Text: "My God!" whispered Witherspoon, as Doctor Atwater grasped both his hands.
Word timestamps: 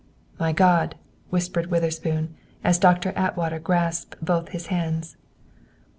"My 0.39 0.51
God!" 0.51 0.95
whispered 1.29 1.67
Witherspoon, 1.67 2.33
as 2.63 2.79
Doctor 2.79 3.13
Atwater 3.15 3.59
grasped 3.59 4.15
both 4.19 4.49
his 4.49 4.65
hands. 4.73 5.15